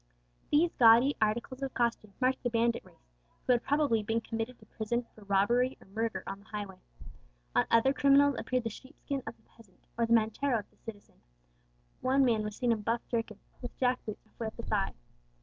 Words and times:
These 0.49 0.73
gaudy 0.79 1.15
articles 1.21 1.61
of 1.61 1.75
costume 1.75 2.13
marked 2.19 2.41
the 2.41 2.49
bandit 2.49 2.83
race, 2.83 3.13
who 3.45 3.53
had 3.53 3.61
probably 3.61 4.01
been 4.01 4.19
committed 4.19 4.57
to 4.57 4.65
prison 4.65 5.05
for 5.13 5.21
robbery 5.25 5.77
or 5.79 5.85
murder 5.89 6.23
on 6.25 6.39
the 6.39 6.45
highway. 6.47 6.79
On 7.53 7.67
other 7.69 7.93
criminals 7.93 8.35
appeared 8.39 8.63
the 8.63 8.71
sheep 8.71 8.97
skin 8.97 9.21
of 9.27 9.37
the 9.37 9.43
peasant, 9.43 9.85
or 9.99 10.07
the 10.07 10.13
mantero 10.13 10.57
of 10.57 10.69
the 10.71 10.77
citizen; 10.77 11.21
one 11.99 12.25
man 12.25 12.41
was 12.43 12.55
seen 12.55 12.71
in 12.71 12.81
buff 12.81 13.07
jerkin, 13.09 13.37
with 13.61 13.77
jack 13.77 14.03
boots 14.03 14.25
reaching 14.25 14.31
half 14.33 14.39
way 14.39 14.47
up 14.47 14.57
his 14.57 14.65
thigh. 14.65 14.93